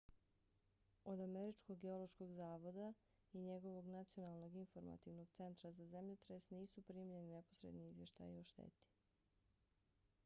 [1.11, 7.87] od američkog geološkog zavoda usgs i njegovog nacionalnog informativnog centra za zemljotres nisu primljeni neposredni
[7.89, 8.89] izvještaji o šteti